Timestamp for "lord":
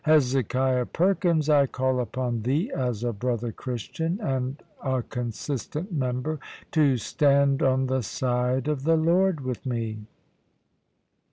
8.97-9.41